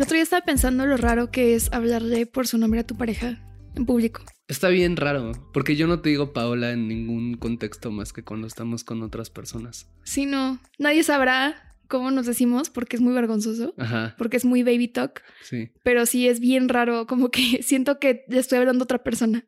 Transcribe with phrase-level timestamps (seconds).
[0.00, 2.96] El otro día estaba pensando lo raro que es hablarle por su nombre a tu
[2.96, 3.38] pareja
[3.76, 4.22] en público.
[4.48, 8.46] Está bien raro, porque yo no te digo Paola en ningún contexto más que cuando
[8.46, 9.90] estamos con otras personas.
[10.02, 10.58] Sí, no.
[10.78, 13.74] Nadie sabrá cómo nos decimos porque es muy vergonzoso.
[13.76, 15.20] Ajá, Porque es muy baby talk.
[15.42, 15.68] sí.
[15.82, 19.44] Pero sí es bien raro, como que siento que le estoy hablando a otra persona.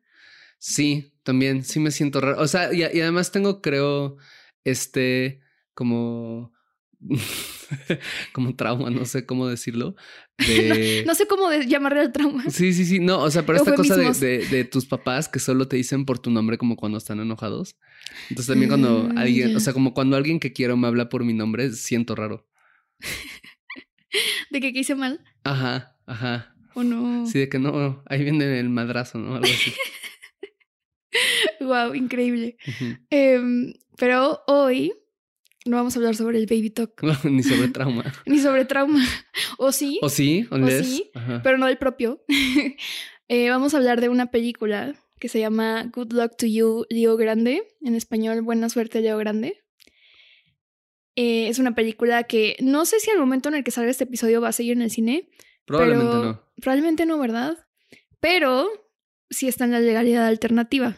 [0.59, 2.39] Sí, también, sí me siento raro.
[2.39, 4.17] O sea, y, y además tengo, creo,
[4.63, 5.41] este,
[5.73, 6.52] como...
[8.33, 9.95] como trauma, no sé cómo decirlo.
[10.47, 11.03] De...
[11.05, 12.49] No sé cómo llamarle al trauma.
[12.49, 12.99] Sí, sí, sí.
[12.99, 14.49] No, o sea, pero esta cosa de, Eufemismos.
[14.51, 17.77] de- de tus papás que solo te dicen por tu nombre como cuando están enojados.
[18.29, 21.23] Entonces también cuando Ah, alguien, o sea, como cuando alguien que quiero me habla por
[21.23, 22.47] mi nombre, siento raro.
[24.51, 26.55] De que ¿qué hice mal Ajá, ajá.
[26.75, 27.25] o no.
[27.25, 29.35] Sí, de que no, ahí viene el madrazo, ¿no?
[29.35, 29.73] Algo así.
[31.59, 32.57] Wow, increíble.
[33.09, 34.93] Em, pero hoy
[35.65, 38.03] no vamos a hablar sobre el baby talk Ni sobre trauma.
[38.25, 39.03] ni sobre trauma.
[39.57, 40.47] O sí, ¿O sí?
[40.51, 41.41] ¿O sí, Ajá.
[41.43, 42.23] pero no del propio.
[43.29, 47.15] Eh, vamos a hablar de una película que se llama Good Luck to You, Leo
[47.15, 47.63] Grande.
[47.81, 49.63] En español, Buena Suerte, Leo Grande.
[51.15, 54.03] Eh, es una película que no sé si al momento en el que salga este
[54.03, 55.29] episodio va a seguir en el cine.
[55.65, 56.43] Probablemente pero- no.
[56.61, 57.57] Probablemente no, ¿verdad?
[58.19, 58.67] Pero
[59.29, 60.97] sí está en la legalidad alternativa.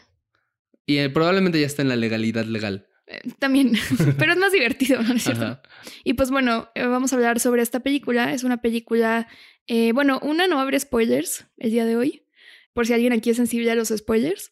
[0.84, 2.88] Y eh, probablemente ya está en la legalidad legal.
[3.06, 3.72] Eh, También,
[4.18, 5.44] pero es más divertido, ¿no es cierto?
[5.44, 5.62] Ajá.
[6.04, 8.32] Y pues bueno, eh, vamos a hablar sobre esta película.
[8.32, 9.28] Es una película,
[9.66, 12.24] eh, bueno, una no abre spoilers el día de hoy,
[12.72, 14.50] por si alguien aquí es sensible a los spoilers.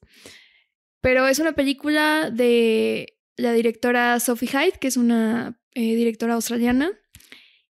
[1.01, 6.93] Pero es una película de la directora Sophie Hyde, que es una eh, directora australiana,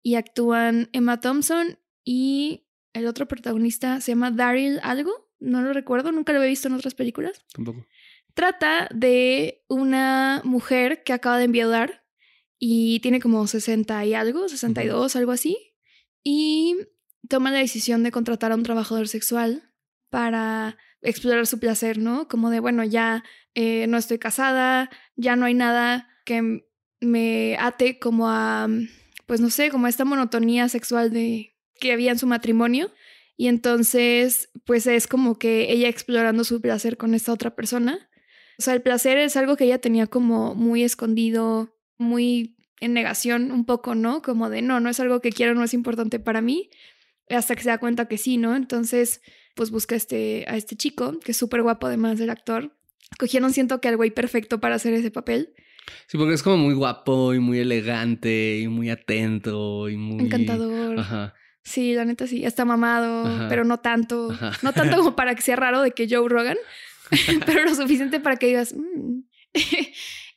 [0.03, 2.65] y actúan Emma Thompson y
[2.95, 6.75] el otro protagonista se llama Daryl algo, no lo recuerdo, nunca lo he visto en
[6.75, 7.45] otras películas.
[7.53, 7.87] Tampoco.
[8.38, 12.04] Trata de una mujer que acaba de enviudar
[12.56, 15.75] y tiene como 60 y algo, 62, algo así,
[16.22, 16.77] y
[17.28, 19.75] toma la decisión de contratar a un trabajador sexual
[20.09, 22.28] para explorar su placer, ¿no?
[22.28, 23.25] Como de, bueno, ya
[23.56, 26.65] eh, no estoy casada, ya no hay nada que
[27.00, 28.69] me ate como a,
[29.27, 32.93] pues no sé, como a esta monotonía sexual de que había en su matrimonio.
[33.37, 38.08] Y entonces, pues es como que ella explorando su placer con esta otra persona.
[38.59, 43.53] O sea, el placer es algo que ella tenía como muy escondido, muy en negación
[43.53, 44.23] un poco, ¿no?
[44.23, 46.71] Como de, no, no es algo que quiero, no es importante para mí,
[47.31, 48.57] hasta que se da cuenta que sí, ¿no?
[48.57, 49.21] Entonces,
[49.55, 52.77] pues busca a este, a este chico, que es súper guapo además del actor.
[53.19, 55.55] Cogieron, siento que al güey perfecto para hacer ese papel.
[56.07, 60.25] Sí, porque es como muy guapo y muy elegante y muy atento y muy...
[60.25, 60.99] Encantador.
[60.99, 61.35] Ajá.
[61.63, 63.49] Sí, la neta sí, está mamado, Ajá.
[63.49, 64.31] pero no tanto.
[64.31, 64.53] Ajá.
[64.63, 66.57] No tanto como para que sea raro de que Joe Rogan,
[67.47, 68.75] pero lo suficiente para que digas.
[68.75, 69.23] "Mm".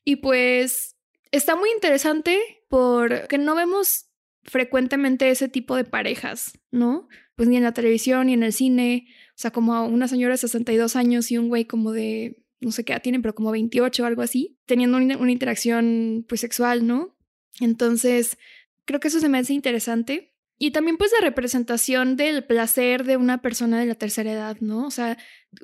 [0.06, 0.96] y pues
[1.32, 2.40] está muy interesante
[2.70, 4.08] porque no vemos
[4.44, 7.08] frecuentemente ese tipo de parejas, ¿no?
[7.36, 9.08] Pues ni en la televisión ni en el cine.
[9.30, 12.84] O sea, como una señora de 62 años y un güey como de, no sé
[12.84, 16.86] qué edad tienen, pero como 28 o algo así, teniendo una, una interacción pues sexual,
[16.88, 17.16] ¿no?
[17.60, 18.38] Entonces,
[18.86, 20.31] creo que eso se me hace interesante.
[20.64, 24.86] Y también pues de representación del placer de una persona de la tercera edad, ¿no?
[24.86, 25.18] O sea,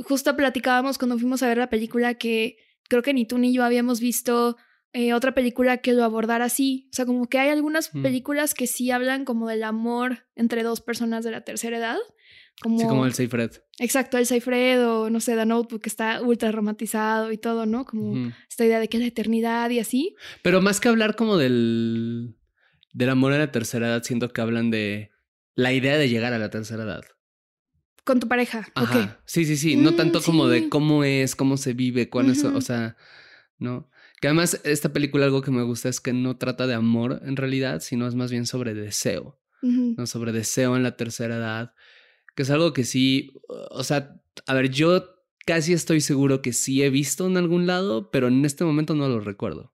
[0.03, 2.57] justo platicábamos cuando fuimos a ver la película que
[2.89, 4.57] creo que ni tú ni yo habíamos visto
[4.93, 6.87] eh, otra película que lo abordara así.
[6.91, 8.01] O sea, como que hay algunas Mm.
[8.01, 11.97] películas que sí hablan como del amor entre dos personas de la tercera edad.
[12.59, 13.51] Como, Sí, como el Seyfried.
[13.77, 17.85] Exacto, el Seyfried o no sé, The Notebook que está ultra romantizado y todo, ¿no?
[17.85, 20.15] Como esta idea de que la eternidad y así.
[20.41, 22.35] Pero más que hablar como del,
[22.97, 25.11] del amor a la tercera edad, siento que hablan de
[25.53, 27.03] la idea de llegar a la tercera edad.
[28.03, 28.67] Con tu pareja.
[28.73, 28.99] Ajá.
[29.19, 29.21] Ok.
[29.25, 29.75] Sí, sí, sí.
[29.75, 32.57] No Mm, tanto como de cómo es, cómo se vive, cuáles son, Ujú.
[32.57, 32.97] o sea,
[33.59, 33.87] ¿no?
[34.19, 37.35] Que además esta película algo que me gusta es que no trata de amor en
[37.35, 39.39] realidad, sino es más bien sobre deseo.
[39.61, 40.07] ¿no?
[40.07, 41.73] Sobre deseo en la tercera edad,
[42.35, 44.15] que es algo que sí, o sea,
[44.47, 45.05] a ver, yo
[45.45, 49.07] casi estoy seguro que sí he visto en algún lado, pero en este momento no
[49.07, 49.73] lo recuerdo.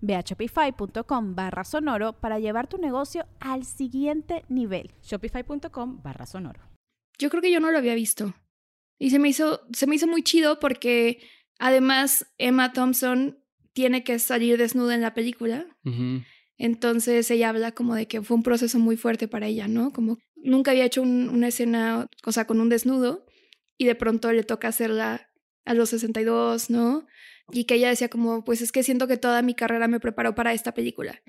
[0.00, 4.90] Ve a shopify.com barra sonoro para llevar tu negocio al siguiente nivel.
[5.02, 6.60] Shopify.com barra sonoro.
[7.18, 8.34] Yo creo que yo no lo había visto.
[8.98, 11.20] Y se me hizo, se me hizo muy chido porque
[11.58, 13.38] además Emma Thompson
[13.72, 15.66] tiene que salir desnuda en la película.
[16.58, 19.92] Entonces ella habla como de que fue un proceso muy fuerte para ella, ¿no?
[19.92, 23.26] Como nunca había hecho un- una escena, o sea, con un desnudo
[23.78, 25.30] y de pronto le toca hacerla
[25.64, 27.06] a los 62, ¿no?
[27.52, 30.34] Y que ella decía como, pues es que siento que toda mi carrera me preparó
[30.34, 31.22] para esta película.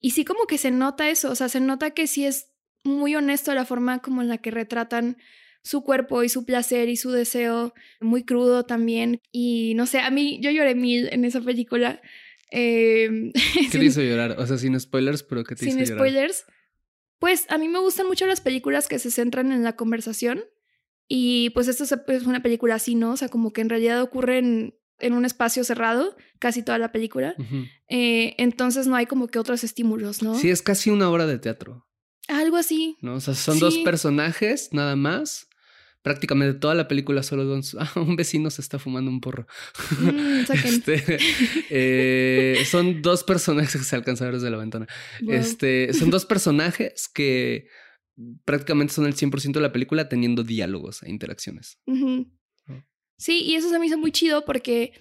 [0.00, 2.50] Y sí como que se nota eso, o sea, se nota que sí es
[2.84, 5.16] muy honesto la forma como en la que retratan
[5.62, 9.20] su cuerpo y su placer y su deseo, muy crudo también.
[9.32, 12.00] Y no sé, a mí yo lloré mil en esa película.
[12.52, 14.36] Eh, ¿Qué sin- te hizo llorar?
[14.38, 15.98] O sea, sin spoilers, pero ¿qué te sin hizo llorar?
[16.08, 16.44] spoilers.
[17.18, 20.44] Pues a mí me gustan mucho las películas que se centran en la conversación.
[21.08, 23.12] Y pues esto es es una película así, ¿no?
[23.12, 27.34] O sea, como que en realidad ocurre en, un espacio cerrado, casi toda la película.
[27.88, 30.34] Eh, entonces no hay como que otros estímulos, ¿no?
[30.34, 31.86] Sí, es casi una obra de teatro,
[32.28, 32.96] Algo así.
[33.00, 33.14] ¿no?
[33.14, 35.48] O sea, son dos personajes nada más.
[36.02, 39.46] Prácticamente toda la película solo don- ah, un vecino se está fumando un porro.
[40.00, 40.44] Mm.
[40.64, 41.18] Este,
[41.68, 44.86] eh, son dos personajes que se alcanzan a ver desde la ventana.
[45.22, 45.34] Wow.
[45.34, 47.66] Este, son dos personajes que
[48.44, 51.78] prácticamente son el 100% de la película teniendo diálogos e interacciones.
[51.86, 52.24] ¿no?
[53.16, 54.92] Sí, y eso se me hizo muy chido porque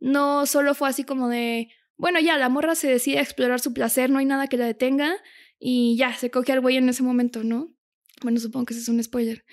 [0.00, 3.72] no solo fue así como de, bueno, ya, la morra se decide a explorar su
[3.72, 5.16] placer, no hay nada que la detenga
[5.58, 7.74] y ya, se coge al güey en ese momento, ¿no?
[8.22, 9.44] Bueno, supongo que ese es un spoiler.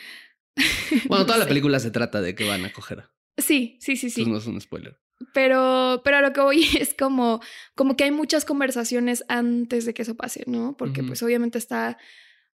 [1.07, 3.03] Bueno, No toda la película se trata de que van a coger.
[3.37, 4.21] Sí, sí, sí, sí.
[4.21, 4.99] Entonces no es un spoiler.
[5.33, 7.41] Pero, pero a lo que voy es como,
[7.75, 10.75] como que hay muchas conversaciones antes de que eso pase, ¿no?
[10.77, 11.97] Porque pues obviamente está,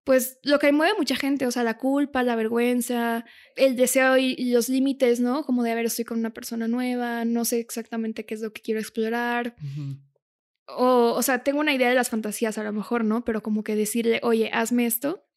[0.10, 3.26] pues lo que mueve a mucha gente, o sea, la culpa, la vergüenza,
[3.56, 5.44] el deseo y, y los límites, ¿no?
[5.44, 8.52] Como de, a ver, estoy con una persona nueva, no sé exactamente qué es lo
[8.52, 9.56] que quiero explorar.
[10.66, 13.24] O, o sea, tengo una idea de las fantasías a lo mejor, ¿no?
[13.24, 15.28] Pero como que decirle, oye, hazme esto.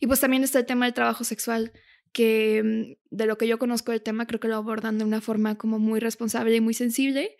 [0.00, 1.72] Y pues también está el tema del trabajo sexual,
[2.12, 5.22] que mm, de lo que yo conozco del tema, creo que lo abordan de una
[5.22, 7.38] forma como muy responsable y muy sensible.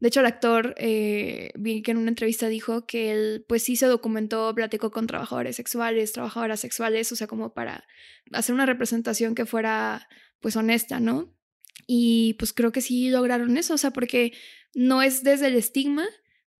[0.00, 3.76] De hecho, el actor, eh, vi que en una entrevista dijo que él, pues sí
[3.76, 7.84] se documentó, platicó con trabajadores sexuales, trabajadoras sexuales, o sea, como para
[8.32, 10.08] hacer una representación que fuera,
[10.40, 11.34] pues, honesta, ¿no?
[11.86, 14.32] Y pues creo que sí lograron eso, o sea, porque
[14.74, 16.06] no es desde el estigma,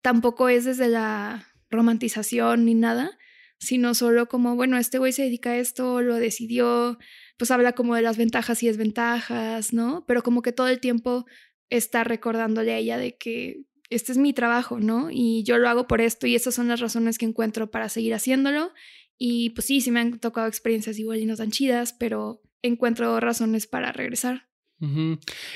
[0.02, 3.18] tampoco es desde la romantización ni nada,
[3.58, 6.98] sino solo como, bueno, este güey se dedica a esto, lo decidió,
[7.38, 10.04] pues habla como de las ventajas y desventajas, ¿no?
[10.06, 11.26] Pero como que todo el tiempo
[11.70, 15.08] está recordándole a ella de que este es mi trabajo, ¿no?
[15.10, 18.14] Y yo lo hago por esto y esas son las razones que encuentro para seguir
[18.14, 18.72] haciéndolo.
[19.18, 23.20] Y pues sí, sí me han tocado experiencias igual y no tan chidas, pero encuentro
[23.20, 24.48] razones para regresar.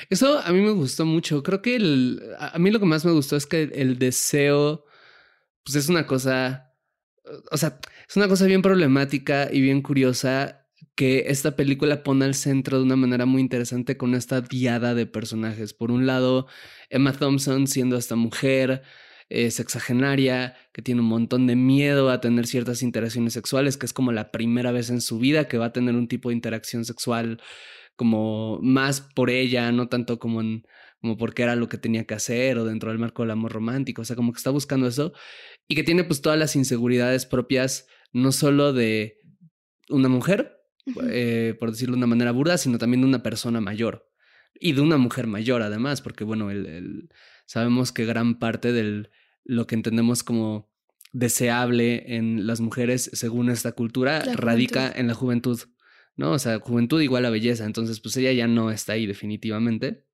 [0.09, 1.43] Eso a mí me gustó mucho.
[1.43, 4.85] Creo que el, a mí lo que más me gustó es que el deseo,
[5.63, 6.73] pues es una cosa,
[7.51, 10.58] o sea, es una cosa bien problemática y bien curiosa
[10.95, 15.05] que esta película pone al centro de una manera muy interesante con esta diada de
[15.05, 15.73] personajes.
[15.73, 16.47] Por un lado,
[16.89, 18.81] Emma Thompson siendo esta mujer
[19.29, 23.93] eh, sexagenaria que tiene un montón de miedo a tener ciertas interacciones sexuales, que es
[23.93, 26.83] como la primera vez en su vida que va a tener un tipo de interacción
[26.85, 27.39] sexual
[27.95, 30.63] como más por ella, no tanto como en,
[31.01, 34.01] como porque era lo que tenía que hacer o dentro del marco del amor romántico,
[34.01, 35.13] o sea, como que está buscando eso
[35.67, 39.17] y que tiene pues todas las inseguridades propias no solo de
[39.89, 40.58] una mujer.
[41.09, 44.09] Eh, por decirlo de una manera burda, sino también de una persona mayor
[44.59, 47.09] y de una mujer mayor además, porque bueno, el, el-
[47.45, 49.09] sabemos que gran parte de
[49.43, 50.69] lo que entendemos como
[51.11, 54.99] deseable en las mujeres según esta cultura La radica juventud.
[54.99, 55.59] en la juventud.
[56.15, 56.31] ¿no?
[56.33, 60.05] O sea, juventud igual a belleza, entonces pues ella ya no está ahí definitivamente.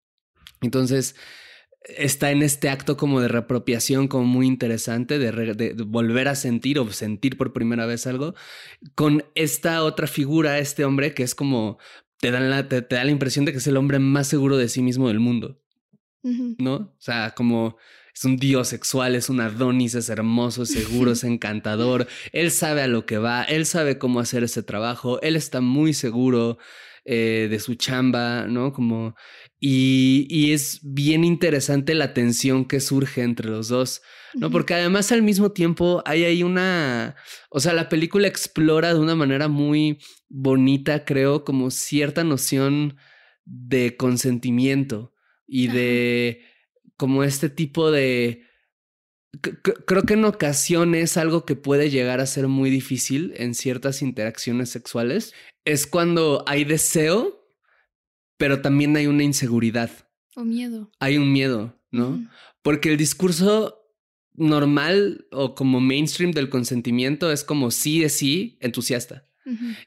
[0.62, 1.15] Entonces
[1.88, 6.92] está en este acto como de reapropiación como muy interesante, de, volver a sentir o
[6.92, 8.36] sentir por primera vez algo,
[8.96, 11.77] con esta otra figura, este hombre que es como,
[12.20, 14.70] te, dan la, te, da la impresión de que es el hombre más seguro de
[14.70, 15.62] sí mismo del mundo,
[16.24, 16.75] ¿no?
[16.75, 17.77] O sea, como
[18.16, 22.82] es un dios sexual, es un Adonis, es hermoso, es seguro, es encantador, él sabe
[22.82, 26.58] a lo que va, él sabe cómo hacer ese trabajo, él está muy seguro
[27.04, 28.74] eh, de su chamba, ¿no?
[28.74, 29.16] Como,
[29.60, 34.02] y, y, es bien interesante la tensión que surge entre los dos,
[34.34, 34.50] ¿no?
[34.50, 37.16] Porque además al mismo tiempo hay ahí una,
[37.50, 42.98] o sea, la película explora de una manera muy bonita, creo, como cierta noción
[43.44, 45.14] de consentimiento
[45.48, 46.42] y de
[46.98, 48.44] como este tipo de...
[49.42, 54.70] creo que en ocasiones algo que puede llegar a ser muy difícil en ciertas interacciones
[54.70, 55.34] sexuales
[55.66, 57.50] es cuando hay deseo,
[58.38, 59.90] pero también hay una inseguridad.
[60.36, 60.92] O miedo.
[61.00, 62.30] Hay un miedo, ¿no?
[62.62, 63.82] Porque el discurso
[64.34, 69.28] normal o como mainstream del consentimiento es como sí es sí, entusiasta.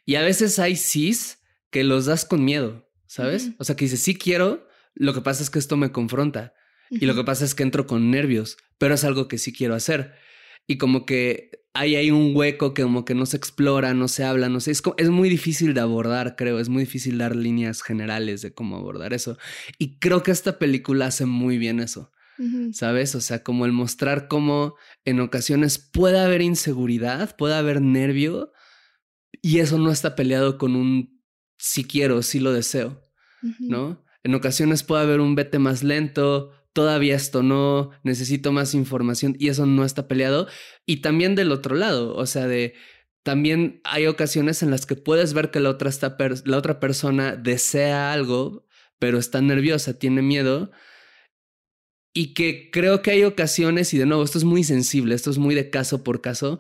[0.07, 3.51] Y a veces hay sís que los das con miedo, ¿sabes?
[3.59, 6.55] O sea, que dices, sí quiero, lo que pasa es que esto me confronta.
[6.91, 9.75] Y lo que pasa es que entro con nervios, pero es algo que sí quiero
[9.75, 10.15] hacer.
[10.67, 14.25] Y como que hay ahí un hueco que como que no se explora, no se
[14.25, 17.83] habla, no sé, es, es muy difícil de abordar, creo, es muy difícil dar líneas
[17.83, 19.39] generales de cómo abordar eso.
[19.79, 22.13] Y creo que esta película hace muy bien eso.
[22.73, 23.17] ¿Sabes?
[23.17, 28.53] O sea, como el mostrar cómo en ocasiones puede haber inseguridad, puede haber nervio
[29.43, 31.21] y eso no está peleado con un
[31.59, 33.03] si quiero, si lo deseo,
[33.59, 34.05] ¿no?
[34.23, 39.49] En ocasiones puede haber un vete más lento, todavía esto no, necesito más información y
[39.49, 40.49] eso no está peleado.
[40.87, 42.75] Y también del otro lado, o sea, de
[43.23, 47.37] también hay ocasiones en las que puedes ver que la otra, está la otra persona
[47.37, 48.67] desea algo,
[48.99, 50.71] pero está nerviosa, tiene miedo.
[52.15, 55.39] Y que creo que hay ocasiones, y de nuevo, esto es muy sensible, esto es
[55.39, 56.59] muy de caso por caso,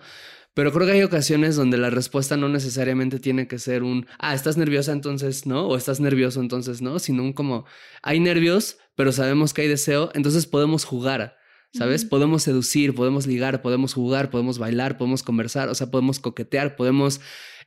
[0.58, 4.34] pero creo que hay ocasiones donde la respuesta no necesariamente tiene que ser un, ah,
[4.34, 7.64] estás nerviosa entonces no, o estás nervioso entonces no, sino un como,
[8.02, 11.36] hay nervios, pero sabemos que hay deseo, entonces podemos jugar,
[11.72, 12.04] ¿sabes?
[12.04, 17.20] Podemos seducir, podemos ligar, podemos jugar, podemos bailar, podemos conversar, o sea, podemos coquetear, podemos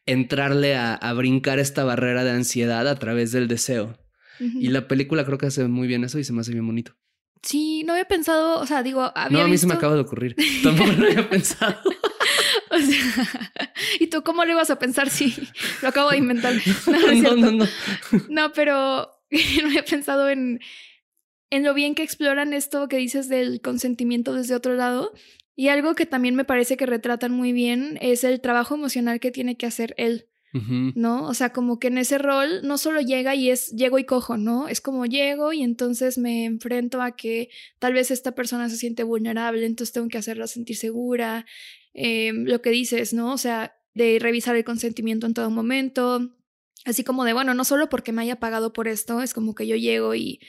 [0.06, 3.98] entrarle a, brincar esta barrera de ansiedad a través del deseo.
[4.40, 6.98] Y la película creo que hace muy bien eso y se me hace bien bonito.
[7.42, 10.02] Sí, no había pensado, o sea, digo, había No, a mí se me acaba de
[10.02, 10.36] ocurrir.
[10.64, 11.80] Tampoco lo había pensado.
[12.72, 13.42] o sea,
[14.02, 15.34] ¿y tú cómo lo ibas a pensar si
[15.82, 16.56] lo acabo de inventar?
[16.88, 17.68] No, no, no, no.
[18.28, 19.10] No, pero
[19.62, 20.60] no había pensado en,
[21.52, 25.14] en lo bien que exploran esto que dices del consentimiento desde otro lado.
[25.56, 29.32] Y algo que también me parece que retratan muy bien es el trabajo emocional que
[29.32, 30.28] tiene que hacer él.
[30.54, 31.28] ¿No?
[31.30, 34.36] O sea, como que en ese rol no solo llega y es llego y cojo,
[34.36, 34.68] ¿no?
[34.68, 39.04] Es como llego y entonces me enfrento a que tal vez esta persona se siente
[39.04, 41.46] vulnerable, entonces tengo que hacerla sentir segura.
[41.94, 43.32] Em, lo que dices, ¿no?
[43.32, 46.36] O sea, de revisar el consentimiento en todo momento,
[46.84, 49.68] así como de, bueno, no solo porque me haya pagado por esto, es como que
[49.68, 50.42] yo llego y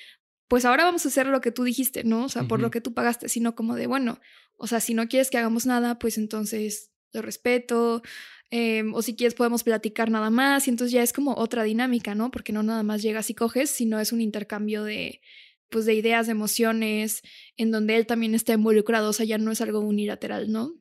[0.52, 2.24] pues ahora vamos a hacer lo que tú dijiste, ¿no?
[2.24, 4.20] O sea, por lo que tú pagaste, sino como de, bueno,
[4.58, 8.02] o sea, si no quieres que hagamos nada, pues entonces lo respeto,
[8.50, 12.14] em, o si quieres podemos platicar nada más, y entonces ya es como otra dinámica,
[12.14, 12.30] ¿no?
[12.30, 15.22] Porque no nada más llegas y coges, sino es un intercambio de,
[15.70, 17.22] pues, de ideas, de emociones,
[17.56, 20.74] en donde él también está involucrado, o sea, ya no es algo unilateral, ¿no?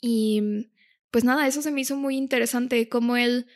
[0.00, 0.68] Y
[1.10, 3.46] pues nada, eso se me hizo muy interesante, como él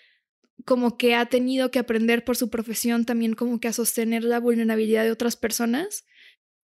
[0.64, 4.40] como que ha tenido que aprender por su profesión también como que a sostener la
[4.40, 6.04] vulnerabilidad de otras personas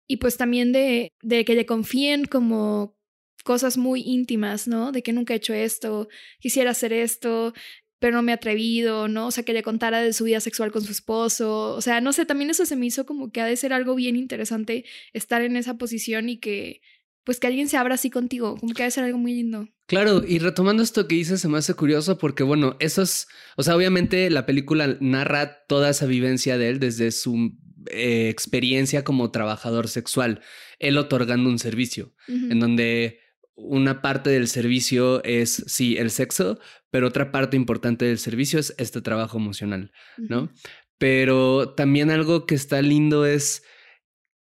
[0.09, 2.97] y pues también de, de que le confíen como
[3.45, 4.93] cosas muy íntimas, ¿no?
[4.93, 6.09] De que nunca he hecho esto,
[6.41, 7.55] quisiera hacer esto,
[7.99, 9.29] pero no me he atrevido, ¿no?
[9.29, 12.13] O sea, que le contara de su vida sexual con su esposo, o sea, no
[12.13, 15.43] sé, también eso se me hizo como que ha de ser algo bien interesante estar
[15.43, 16.83] en esa posición y que
[17.27, 19.69] pues que alguien se abra así contigo, como que debe ser algo muy lindo.
[19.87, 23.65] Claro, y retomando esto que dices, se me hace curioso porque, bueno, eso es, o
[23.65, 27.53] sea, obviamente la película narra toda esa vivencia de él desde su
[27.91, 30.41] eh, experiencia como trabajador sexual,
[30.79, 33.19] él otorgando un servicio, en donde
[33.57, 38.73] una parte del servicio es, sí, el sexo, pero otra parte importante del servicio es
[38.79, 40.53] este trabajo emocional, ¿no?
[40.97, 43.65] Pero también algo que está lindo es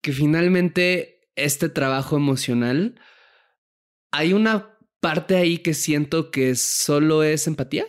[0.00, 3.00] que finalmente este trabajo emocional,
[4.10, 7.86] hay una parte ahí que siento que solo es empatía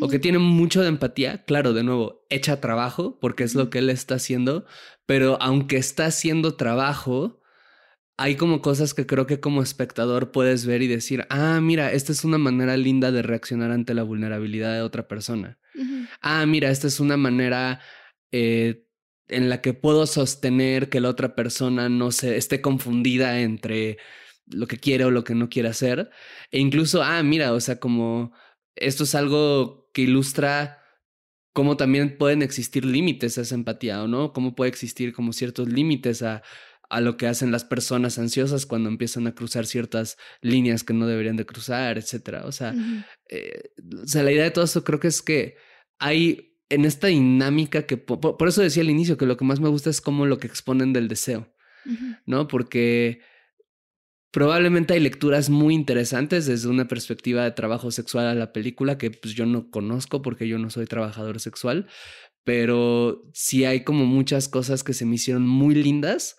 [0.00, 1.44] o que tiene mucho de empatía.
[1.44, 4.66] Claro, de nuevo, echa trabajo porque es lo que él está haciendo,
[5.06, 7.40] pero aunque está haciendo trabajo,
[8.18, 12.12] hay como cosas que creo que como espectador puedes ver y decir, ah, mira, esta
[12.12, 15.58] es una manera linda de reaccionar ante la vulnerabilidad de otra persona.
[16.20, 17.80] Ah, mira, esta es una manera
[18.32, 18.87] eh,
[19.28, 23.98] en la que puedo sostener que la otra persona no se esté confundida entre
[24.46, 26.10] lo que quiere o lo que no quiere hacer.
[26.50, 28.32] E incluso, ah, mira, o sea, como
[28.74, 30.82] esto es algo que ilustra
[31.52, 34.32] cómo también pueden existir límites a esa empatía, ¿o no?
[34.32, 36.42] Cómo puede existir como ciertos límites a,
[36.88, 41.06] a lo que hacen las personas ansiosas cuando empiezan a cruzar ciertas líneas que no
[41.06, 42.46] deberían de cruzar, etcétera.
[42.46, 42.74] O sea,
[43.28, 45.56] eh, o sea, la idea de todo esto creo que es que
[45.98, 49.68] hay en esta dinámica que, por, eso decía al inicio que lo que más me
[49.68, 51.52] gusta es como lo que exponen del deseo,
[52.26, 52.48] ¿no?
[52.48, 53.20] Porque
[54.30, 59.10] probablemente hay lecturas muy interesantes desde una perspectiva de trabajo sexual a la película que
[59.10, 61.86] pues yo no conozco porque yo no soy trabajador sexual,
[62.44, 66.36] pero sí hay como muchas cosas que se me hicieron muy lindas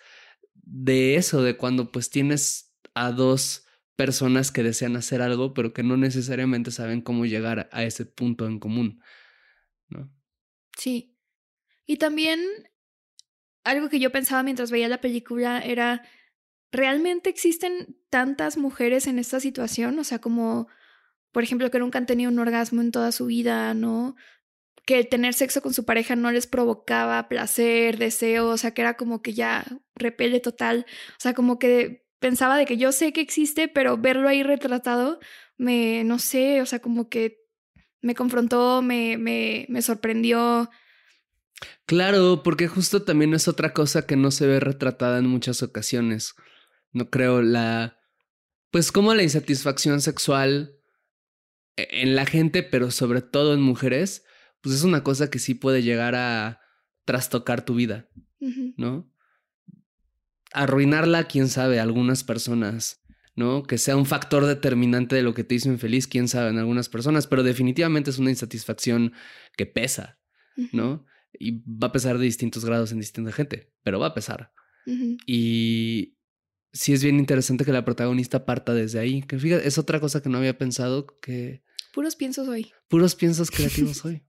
[0.53, 5.83] de eso, de cuando pues tienes a dos personas que desean hacer algo, pero que
[5.83, 9.01] no necesariamente saben cómo llegar a ese punto en común.
[10.79, 11.13] Sí.
[11.85, 12.39] Y también
[13.63, 16.03] algo que yo pensaba mientras veía la película era,
[16.71, 19.99] ¿realmente existen tantas mujeres en esta situación?
[19.99, 20.67] O sea, como,
[21.31, 24.15] por ejemplo, que nunca han tenido un orgasmo en toda su vida, ¿no?
[24.85, 28.81] Que el tener sexo con su pareja no les provocaba placer, deseo, o sea, que
[28.81, 30.85] era como que ya repele total.
[31.11, 35.19] O sea, como que pensaba de que yo sé que existe, pero verlo ahí retratado
[35.57, 37.48] me, no sé, o sea, como que
[38.01, 40.69] me confrontó, me, me, me sorprendió.
[41.85, 46.35] Claro, porque justo también es otra cosa que no se ve retratada en muchas ocasiones.
[46.91, 47.97] No creo la...
[48.71, 50.75] Pues como la insatisfacción sexual
[51.75, 54.23] e, en la gente, pero sobre todo en mujeres,
[54.61, 56.61] pues es una cosa que sí puede llegar a
[57.05, 58.07] trastocar tu vida,
[58.77, 59.11] ¿no?
[60.53, 63.01] Arruinarla, quién sabe, algunas personas.
[63.39, 63.63] ¿No?
[63.63, 66.89] Que sea un factor determinante de lo que te hizo infeliz, quién sabe, en algunas
[66.89, 69.13] personas, pero definitivamente es una insatisfacción
[69.55, 70.19] que pesa,
[70.73, 71.05] ¿no?
[71.31, 74.51] Y va a pesar de distintos grados en distinta gente, pero va a pesar.
[75.25, 76.17] Y
[76.73, 80.21] sí es bien interesante que la protagonista parta desde ahí, que fíjate, es otra cosa
[80.21, 81.63] que no había pensado que...
[81.93, 82.73] Puros piensos hoy.
[82.89, 84.21] Puros piensos creativos hoy.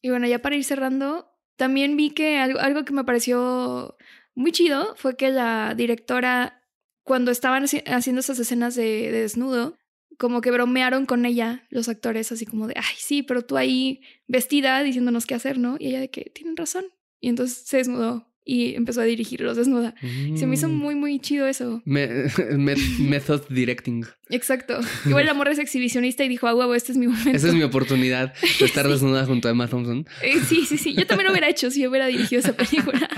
[0.00, 3.98] y bueno, ya para ir cerrando, también vi que algo, algo que me pareció
[4.34, 6.63] muy chido fue que la directora
[7.04, 9.78] cuando estaban haciendo esas escenas de, desnudo,
[10.18, 14.00] como que bromearon con ella los actores, así como de, ay, sí, pero tú ahí
[14.26, 15.76] vestida diciéndonos qué hacer, ¿no?
[15.78, 16.86] Y ella de que tienen razón.
[17.20, 19.94] Y entonces se desnudó y empezó a dirigirlos desnuda.
[20.36, 20.72] Se me hizo mm.
[20.72, 21.82] muy, muy chido eso.
[21.86, 24.04] method directing.
[24.28, 24.80] Exacto.
[25.06, 27.30] Igual el amor es exhibicionista y dijo, ah, huevo, este es mi momento.
[27.30, 30.06] Esa es mi oportunidad de estar desnuda junto a Emma Thompson.
[30.22, 30.94] Eh, sí, sí, sí.
[30.94, 33.08] Yo también lo hubiera hecho si hubiera dirigido esa película.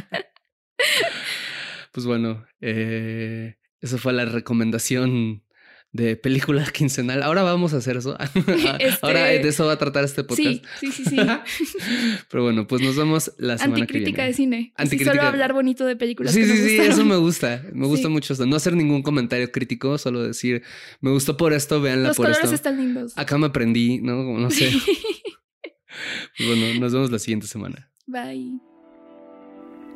[1.92, 5.42] pues bueno, eh, esa fue la recomendación
[5.92, 7.22] de película quincenal.
[7.22, 8.16] Ahora vamos a hacer eso.
[9.02, 10.64] Ahora de eso va a tratar este podcast.
[10.78, 11.16] Sí, sí, sí,
[12.30, 14.22] Pero bueno, pues nos vemos la semana que viene.
[14.24, 14.72] de cine.
[14.76, 15.16] Anticrítica.
[15.16, 16.34] solo hablar bonito de películas.
[16.34, 17.64] Sí, sí, sí, eso me gusta.
[17.72, 18.46] Me gusta mucho esto.
[18.46, 20.62] No hacer ningún comentario crítico, solo decir,
[21.00, 22.42] me gustó por esto, véanla Los por esto.
[22.42, 23.16] Los colores están lindos.
[23.16, 24.16] Acá me aprendí, ¿no?
[24.18, 24.70] Como no sé.
[26.36, 27.90] pues bueno, nos vemos la siguiente semana.
[28.06, 28.60] Bye.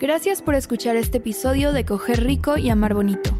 [0.00, 3.39] Gracias por escuchar este episodio de Coger Rico y Amar Bonito.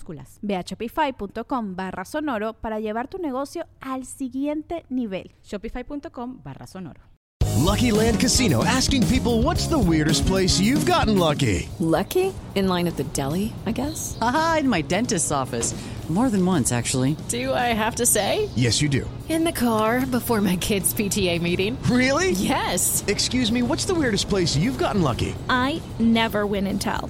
[0.01, 0.39] minúsculas.
[0.41, 5.31] Ve a shopify.com barra sonoro para llevar tu negocio al siguiente nivel.
[5.43, 7.01] Shopify.com barra sonoro.
[7.57, 11.69] Lucky Land Casino asking people what's the weirdest place you've gotten lucky?
[11.79, 12.33] Lucky?
[12.55, 14.17] In line at the deli, I guess?
[14.19, 15.73] Aha, in my dentist's office.
[16.09, 17.15] More than once, actually.
[17.29, 18.49] Do I have to say?
[18.57, 19.09] Yes, you do.
[19.29, 21.77] In the car before my kids' PTA meeting.
[21.83, 22.31] Really?
[22.31, 23.05] Yes.
[23.07, 25.33] Excuse me, what's the weirdest place you've gotten lucky?
[25.47, 27.09] I never win and tell.